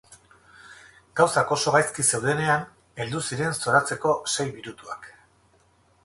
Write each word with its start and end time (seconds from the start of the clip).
Gauzak 1.19 1.51
oso 1.55 1.73
gaizki 1.75 2.05
zeudenean 2.09 2.65
heldu 3.03 3.21
ziren 3.27 3.53
zoratzeko 3.65 4.15
sei 4.37 4.47
minutuak. 4.55 5.07